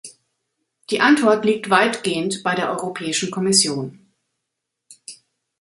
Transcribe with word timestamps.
Die 0.89 0.99
Antwort 0.99 1.45
liegt 1.45 1.69
weitgehend 1.69 2.41
bei 2.41 2.55
der 2.55 2.71
Europäischen 2.71 3.29
Kommission. 3.29 3.99